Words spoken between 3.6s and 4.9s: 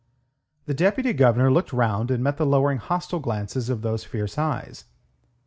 of those fierce eyes.